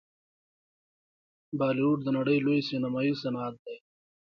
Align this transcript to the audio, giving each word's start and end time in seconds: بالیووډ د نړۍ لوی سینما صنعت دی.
بالیووډ 1.57 1.99
د 2.03 2.07
نړۍ 2.17 2.37
لوی 2.45 2.59
سینما 2.69 3.01
صنعت 3.21 3.55
دی. 3.65 3.77